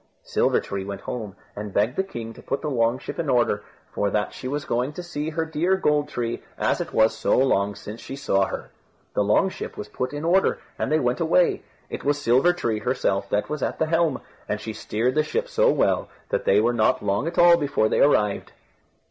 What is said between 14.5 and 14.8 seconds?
she